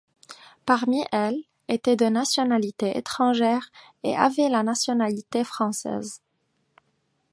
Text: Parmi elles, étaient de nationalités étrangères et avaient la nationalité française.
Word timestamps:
Parmi 0.65 1.03
elles, 1.11 1.43
étaient 1.67 1.95
de 1.95 2.05
nationalités 2.07 2.97
étrangères 2.97 3.69
et 4.01 4.17
avaient 4.17 4.49
la 4.49 4.63
nationalité 4.63 5.43
française. 5.43 6.23